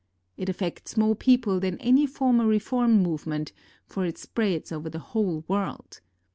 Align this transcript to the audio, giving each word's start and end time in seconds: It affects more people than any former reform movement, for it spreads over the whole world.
It 0.35 0.49
affects 0.49 0.97
more 0.97 1.15
people 1.15 1.59
than 1.59 1.77
any 1.77 2.07
former 2.07 2.47
reform 2.47 3.03
movement, 3.03 3.51
for 3.85 4.03
it 4.03 4.17
spreads 4.17 4.71
over 4.71 4.89
the 4.89 4.97
whole 5.13 5.45
world. 5.47 6.01